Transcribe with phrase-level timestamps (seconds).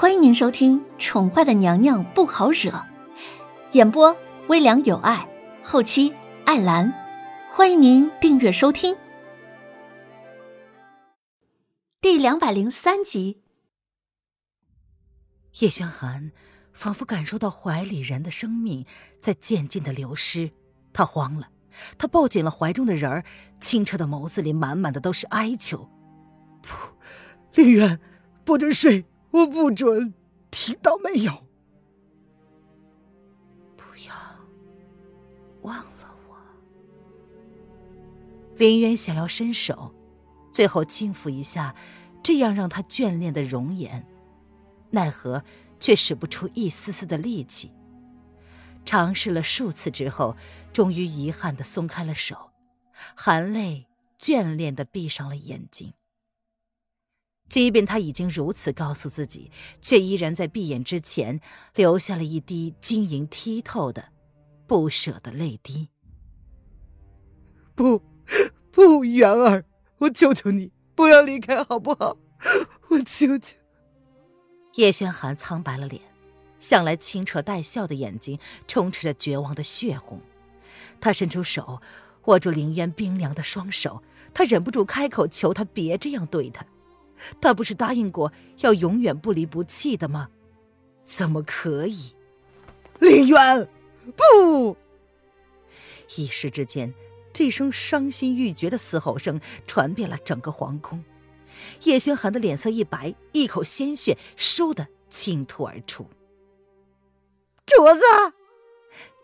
[0.00, 2.70] 欢迎您收听《宠坏的娘娘不好惹》，
[3.72, 5.28] 演播微凉有爱，
[5.64, 6.14] 后期
[6.44, 6.94] 艾兰。
[7.50, 8.96] 欢迎您订阅收听。
[12.00, 13.42] 第两百零三集，
[15.58, 16.30] 叶轩寒
[16.72, 18.86] 仿佛感受到怀里人的生命
[19.20, 20.52] 在渐渐的流失，
[20.92, 21.48] 他慌了，
[21.98, 23.24] 他抱紧了怀中的人儿，
[23.58, 25.90] 清澈的眸子里满满的都是哀求
[26.62, 26.68] ：“不，
[27.54, 27.98] 林渊，
[28.44, 29.04] 不准睡。”
[29.38, 30.14] 我不准，
[30.50, 31.44] 听到没有？
[33.76, 34.14] 不要
[35.62, 36.36] 忘了我。
[38.56, 39.94] 林渊想要伸手，
[40.50, 41.76] 最后轻抚一下
[42.22, 44.04] 这样让他眷恋的容颜，
[44.90, 45.44] 奈何
[45.78, 47.70] 却使不出一丝丝的力气。
[48.84, 50.36] 尝试了数次之后，
[50.72, 52.50] 终于遗憾的松开了手，
[53.14, 53.86] 含泪
[54.18, 55.92] 眷恋的闭上了眼睛。
[57.48, 61.40] 即便他已经如此告诉自己，却依然在闭眼之前
[61.74, 64.10] 留下了一滴晶莹剔透的
[64.66, 65.88] 不舍的泪滴。
[67.74, 68.02] 不，
[68.70, 69.64] 不，元儿，
[69.98, 72.16] 我求求你不要离开，好不好？
[72.88, 73.56] 我求求。
[74.74, 76.02] 叶轩寒苍白了脸，
[76.60, 80.20] 向来清澈带笑的眼睛充斥着绝望的血红。
[81.00, 81.80] 他伸出手
[82.26, 84.02] 握住林渊冰凉的双手，
[84.34, 86.66] 他忍不住开口求他别这样对他。
[87.40, 90.28] 他不是答应过要永远不离不弃的吗？
[91.04, 92.14] 怎么可以？
[92.98, 93.68] 林渊，
[94.16, 94.76] 不！
[96.16, 96.92] 一时之间，
[97.32, 101.04] 这声伤心欲绝的嘶吼声传遍了整个皇宫。
[101.84, 106.06] 叶轩寒的脸色一白，一口鲜血倏地倾吐而出。
[107.66, 108.02] 主子！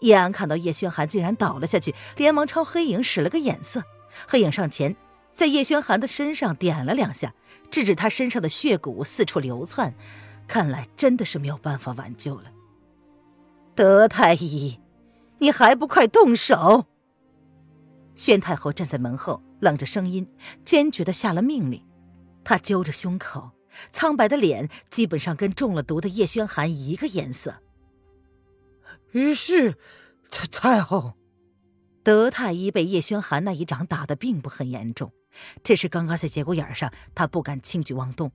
[0.00, 3.82] 叶安看到叶轩寒竟然倒了下去，连忙朝黑影使了个眼色。
[4.28, 4.96] 黑影上前，
[5.34, 7.34] 在叶轩寒的身上点了两下。
[7.70, 9.94] 制止他身上的血骨四处流窜，
[10.46, 12.52] 看来真的是没有办法挽救了。
[13.74, 14.78] 德太医，
[15.38, 16.86] 你还不快动手！
[18.14, 20.32] 宣太后站在门后，冷着声音，
[20.64, 21.84] 坚决的下了命令。
[22.44, 23.50] 她揪着胸口，
[23.90, 27.60] 苍白的脸基本上跟中了毒的叶轩寒一个颜色。
[29.10, 29.74] 于是，
[30.30, 31.14] 太太后。
[32.04, 35.10] 德太医被叶轩寒那一掌打得并不很严重。
[35.62, 38.32] 这是刚刚在节骨眼上，他不敢轻举妄动。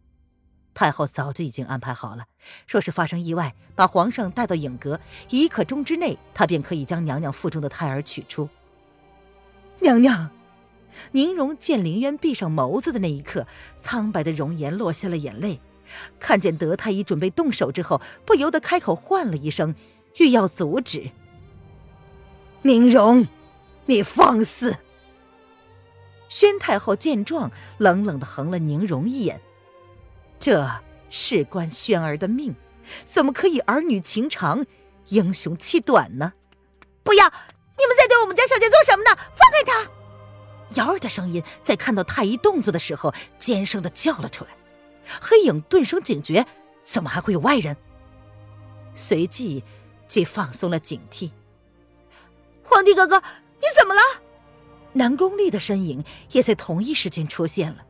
[0.73, 2.25] 太后早就已经安排好了，
[2.67, 8.47] 若是发生意外，把皇上带到影阁，一刻钟之内，他便可以将娘娘腹中的胎儿取出。
[9.79, 10.29] 娘娘，
[11.11, 15.59] 宁荣见凌渊闭上眸子的那一刻，苍白的容颜落下了眼泪。
[16.19, 19.73] 看见德太医准备动手之后，不由得开口唤了一声，
[20.19, 21.11] 欲要阻止。
[22.61, 23.27] 宁荣，
[23.87, 24.77] 你放肆！
[26.29, 29.41] 宣太后见状，冷冷的横了宁荣一眼。
[30.39, 30.69] 这
[31.09, 32.55] 事关宣儿的命，
[33.03, 34.65] 怎么可以儿女情长，
[35.07, 36.33] 英雄气短呢？
[37.03, 37.25] 不要！
[37.25, 39.15] 你们在对我们家小姐做什么呢？
[39.15, 39.91] 放开她！
[40.75, 44.51] 瑶儿的声音在看到太医动作的时候，尖声的叫了出来。
[45.19, 46.45] 黑影顿生警觉，
[46.79, 47.75] 怎么还会有外人？
[48.93, 49.63] 随即，
[50.07, 51.31] 既放松了警惕。
[52.63, 53.19] 皇帝哥哥，
[53.59, 54.01] 你怎么了？
[54.93, 57.85] 南宫丽的身影也在同一时间出现了。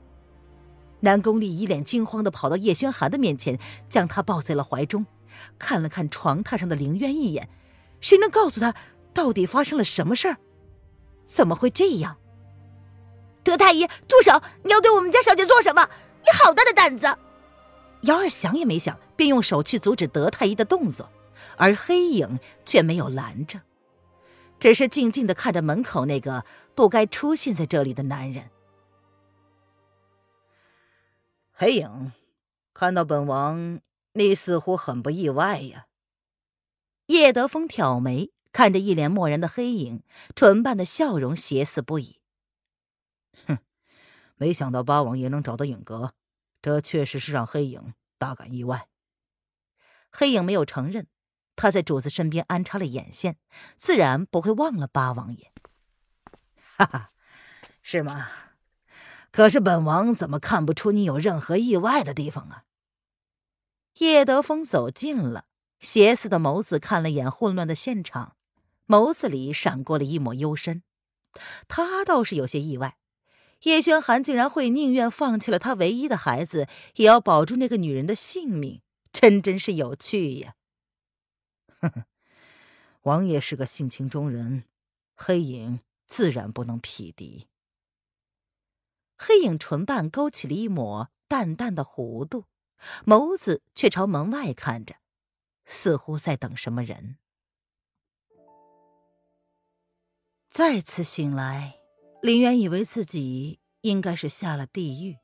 [1.02, 5.06] 南宫丽一脸惊慌的跑到叶轩寒的面前，将他抱在了怀中，
[5.58, 7.50] 看了看床榻上的凌渊一眼。
[8.02, 8.76] 谁能告诉他
[9.14, 10.38] 到底发生了什么事儿？
[11.24, 12.18] 怎么会这样？
[13.44, 14.42] 德太医，住手！
[14.64, 15.90] 你要对我们家小姐做什么？
[16.24, 17.08] 你好大的胆子！
[18.02, 21.10] 瑶儿想也没想，便用手去阻止德太医的动作，
[21.56, 23.62] 而黑影却没有拦着。
[24.60, 28.50] 只是静静的看着门口那个不该出现在这里的男人。
[31.52, 32.12] 黑影，
[32.74, 33.80] 看到本王，
[34.14, 35.88] 你似乎很不意外呀。
[37.08, 40.04] 叶德风挑眉，看着一脸漠然的黑影，
[40.36, 42.20] 唇瓣的笑容邪肆不已。
[43.48, 43.58] 哼，
[44.36, 46.14] 没想到八王爷能找到影阁，
[46.62, 48.88] 这确实是让黑影大感意外。
[50.12, 51.08] 黑影没有承认。
[51.62, 53.36] 他在主子身边安插了眼线，
[53.76, 55.52] 自然不会忘了八王爷。
[56.56, 57.10] 哈哈，
[57.82, 58.30] 是吗？
[59.30, 62.64] 可是本王怎么看不出你有任何意外的地方啊？
[63.98, 65.48] 叶德风走近了，
[65.82, 68.38] 邪肆的眸子看了眼混乱的现场，
[68.88, 70.84] 眸子里闪过了一抹幽深。
[71.68, 72.96] 他倒是有些意外，
[73.64, 78.82] 叶轩寒竟然会宁愿放弃了他唯一的孩子，也要保住那个女人的性命，
[79.12, 80.54] 真真是有趣呀。
[81.80, 82.06] 呵呵，
[83.04, 84.66] 王爷是个性情中人，
[85.16, 87.48] 黑影自然不能匹敌。
[89.18, 92.46] 黑影唇瓣勾起了一抹淡淡的弧度，
[93.06, 94.96] 眸子却朝门外看着，
[95.66, 97.18] 似乎在等什么人。
[100.50, 101.76] 再次醒来，
[102.22, 105.20] 林渊以为自己应该是下了地狱，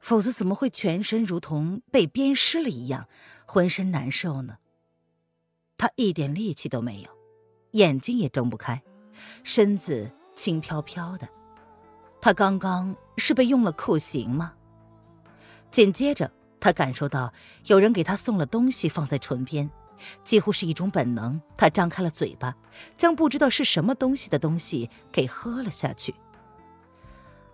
[0.00, 3.08] 否则怎么会全身如同被鞭尸了一样，
[3.46, 4.58] 浑身难受呢？
[5.76, 7.10] 他一点力气都没有，
[7.72, 8.82] 眼睛也睁不开，
[9.42, 11.28] 身子轻飘飘的。
[12.20, 14.54] 他刚刚是被用了酷刑吗？
[15.70, 17.32] 紧接着，他感受到
[17.66, 19.70] 有人给他送了东西放在唇边。
[20.24, 22.56] 几乎是一种本能，他张开了嘴巴，
[22.96, 26.14] 将不知道是什么东西的东西给喝了下去。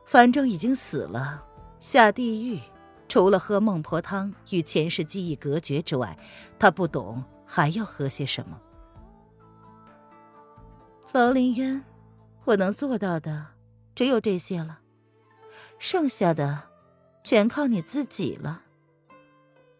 [0.06, 1.44] 反正已经死了，
[1.80, 2.58] 下地狱
[3.08, 6.18] 除了喝孟婆汤与前世记忆隔绝之外，
[6.58, 8.60] 他不懂还要喝些什么。
[11.10, 11.84] 楼林渊，
[12.44, 13.48] 我能做到的
[13.96, 14.78] 只有这些了，
[15.76, 16.68] 剩下的
[17.24, 18.62] 全靠你自己了。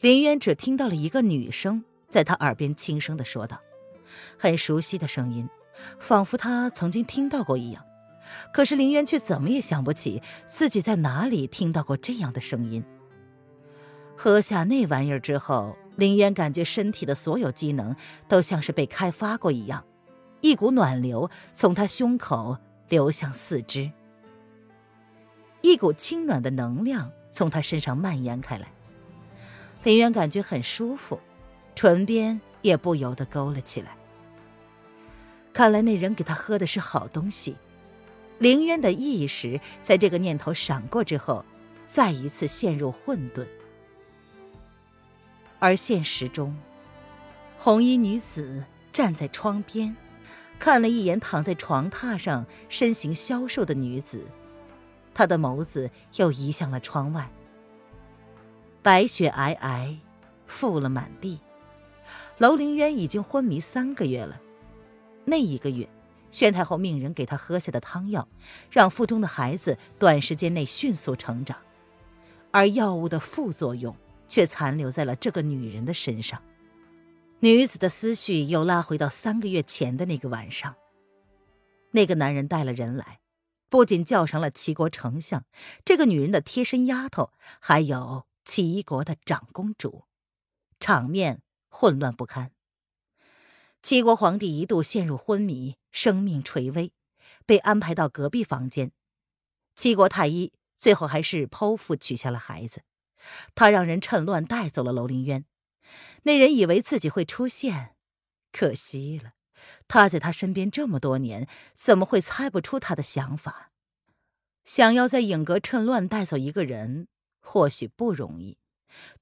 [0.01, 1.85] 林渊只听到了一个女声。
[2.09, 3.61] 在他耳边轻声的说道，
[4.37, 5.49] 很熟悉的声音，
[6.01, 7.87] 仿佛他曾经听到过一样。
[8.53, 12.85] 可是林渊却怎么也想不起自己在哪里听到过这样的声音。
[14.17, 17.95] 喝下那玩意儿之后，林渊感觉身体的所有机能
[18.29, 19.85] 都像是被开发过一样，
[20.41, 22.59] 一股暖流从他胸口
[22.89, 23.91] 流向四肢，
[25.61, 28.73] 一股清暖的能量从他身上蔓延开来。
[29.83, 31.21] 林渊感觉很舒服。
[31.77, 33.97] 唇边也不由得勾了起来。
[35.55, 37.57] 看来那人给他喝的是好东西。
[38.39, 41.43] 林渊的意识在这个念头闪过之后，
[41.87, 43.47] 再一次陷入混沌。
[45.61, 46.57] 而现实中，
[47.59, 49.95] 红衣女子站在窗边，
[50.59, 54.27] 看了一眼躺在床榻上身形消瘦的女子，
[55.15, 57.31] 她的眸子又移向了窗外。
[58.83, 59.99] 白雪皑皑，
[60.49, 61.39] 覆了满地。
[62.39, 64.41] 楼凌渊已经昏迷三个月了，
[65.27, 65.87] 那一个月，
[66.31, 68.27] 宣太后命人给他喝下的汤药，
[68.71, 71.59] 让腹中的孩子短时间内迅速成长，
[72.51, 73.95] 而药物的副作用
[74.31, 76.43] 却残留在了这个女人的身上。
[77.41, 80.77] 女子的思绪又拉回到三个月前的那个晚上，
[81.91, 83.21] 那个男人带了人来，
[83.69, 85.45] 不仅叫上了齐国丞相，
[85.85, 87.31] 这个女人的贴身丫头，
[87.61, 90.05] 还有齐国的长公主，
[90.79, 91.43] 场面。
[91.73, 92.51] 混乱不堪。
[93.81, 96.93] 齐国皇帝一度陷入昏迷，生命垂危，
[97.47, 98.91] 被安排到隔壁房间。
[99.77, 102.83] 齐国太医最后还是剖腹取下了孩子。
[103.55, 105.45] 他让人趁乱带走了楼凌渊。
[106.23, 107.97] 那人以为自己会出现，
[108.53, 109.33] 可惜了。
[109.89, 113.73] 他在他身边这么多年，怎么会猜不出他的想法？
[114.65, 117.09] 想要在影阁趁乱带走一个人，
[117.41, 118.59] 或许不容易，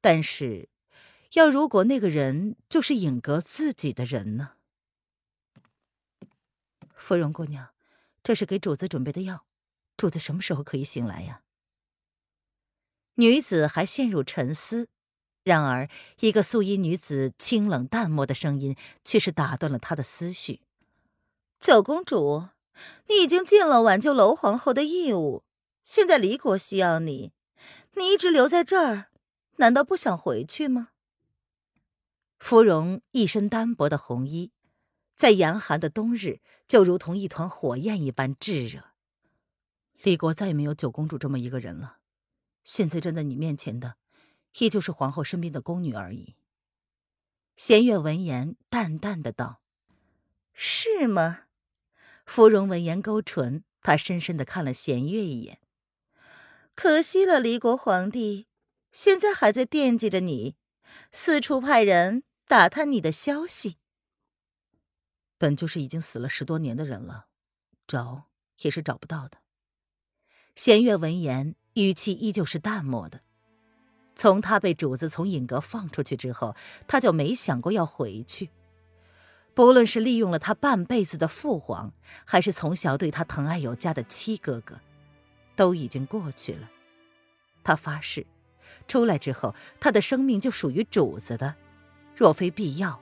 [0.00, 0.68] 但是……
[1.32, 4.52] 要如果那个人就是影阁自己的人呢？
[6.94, 7.74] 芙蓉姑娘，
[8.22, 9.44] 这是给主子准备的药，
[9.94, 11.42] 主子什么时候可以醒来呀？
[13.18, 14.88] 女子还陷入沉思，
[15.42, 15.88] 然而
[16.20, 20.60] 一个素衣女子清冷淡漠的声音却是打断了她的思绪
[21.58, 22.46] ：“九公主，
[23.08, 25.42] 你已经尽了挽救楼皇后的义务，
[25.82, 27.32] 现在离国需要你，
[27.94, 29.06] 你一直留在这儿，
[29.56, 30.90] 难道不想回去吗？”
[32.38, 34.52] 芙蓉一身单薄的红衣，
[35.16, 38.92] 在严寒的冬日就如同一团火焰一般炙热。
[40.02, 41.97] 李国再也没有九公主这么一个人了，
[42.68, 43.96] 现在站在你面前的，
[44.58, 46.36] 依旧是皇后身边的宫女而已。
[47.56, 49.62] 弦月闻言，淡淡的道
[50.52, 51.44] ：“是吗？”
[52.26, 55.62] 芙蓉闻言勾唇，她深深的看了弦月一眼。
[56.74, 58.46] 可惜了，离国皇帝
[58.92, 60.54] 现在还在惦记着你，
[61.10, 62.22] 四处派人。
[62.46, 63.76] 打探你的消息，
[65.36, 67.28] 本就是已经死了十多年的人了，
[67.86, 69.42] 找也是找不到的。
[70.56, 71.54] 弦月闻言，
[71.84, 73.20] 语气依旧是淡漠的。
[74.14, 76.56] 从他被主子从隐阁放出去之后，
[76.86, 78.50] 他就没想过要回去。
[79.54, 81.92] 不论是利用了他半辈子的父皇，
[82.24, 84.80] 还是从小对他疼爱有加的七哥哥，
[85.56, 86.68] 都已经过去了。
[87.62, 88.26] 他发誓，
[88.86, 91.56] 出来之后，他的生命就属于主子的。
[92.16, 93.00] 若非必要，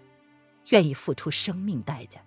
[0.69, 2.21] 愿意付出生命代价。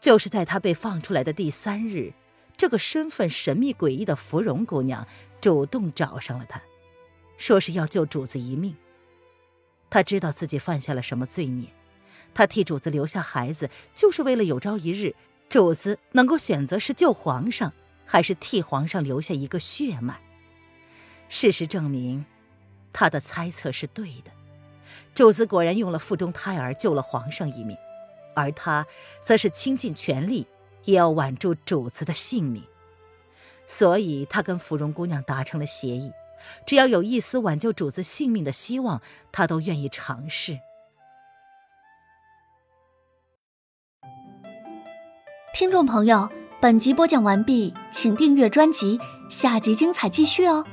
[0.00, 2.12] 就是在他被放出来的第三日，
[2.60, 5.06] 这个身份神秘诡异的芙蓉姑娘
[5.40, 6.60] 主动找上了他，
[7.38, 8.76] 说是要救主子一命。
[9.88, 11.72] 他知道自己犯下了什么罪孽，
[12.34, 15.16] 他替主子留下孩子，就是为了有朝一日
[15.48, 17.72] 主子能够选择是救皇上，
[18.04, 20.20] 还是替皇上留下一个血脉。
[21.30, 22.26] 事实证明。
[22.92, 24.30] 他的猜测是对的，
[25.14, 27.74] 主子果然用了腹中胎儿救了皇上一命，
[28.36, 28.86] 而他
[29.24, 30.46] 则是倾尽全力
[30.84, 32.64] 也要挽住主子的性命，
[33.66, 36.12] 所以他跟芙蓉姑娘达成了协议，
[36.66, 40.58] 只要有一丝挽救主子性命的希望，他都愿意尝试。
[45.52, 46.28] 听众朋友，
[46.60, 50.64] 本集播讲完毕，请订阅专辑，下集精彩继续哦。